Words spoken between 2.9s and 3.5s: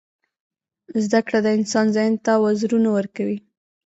ورکوي.